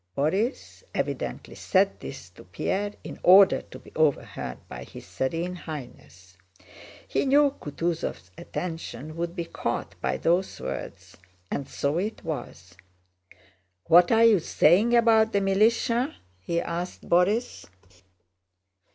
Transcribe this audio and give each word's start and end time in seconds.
Borís 0.17 0.81
evidently 0.95 1.53
said 1.53 1.99
this 1.99 2.31
to 2.31 2.43
Pierre 2.45 2.93
in 3.03 3.19
order 3.21 3.61
to 3.61 3.77
be 3.77 3.91
overheard 3.95 4.57
by 4.67 4.83
his 4.83 5.05
Serene 5.05 5.53
Highness. 5.53 6.37
He 7.07 7.23
knew 7.23 7.51
Kutúzov's 7.61 8.31
attention 8.35 9.15
would 9.15 9.35
be 9.35 9.45
caught 9.45 9.93
by 10.01 10.17
those 10.17 10.59
words, 10.59 11.17
and 11.51 11.69
so 11.69 11.99
it 11.99 12.23
was. 12.23 12.75
"What 13.83 14.11
are 14.11 14.25
you 14.25 14.39
saying 14.39 14.95
about 14.95 15.33
the 15.33 15.39
militia?" 15.41 16.15
he 16.39 16.59
asked 16.59 17.07
Borís. 17.07 17.67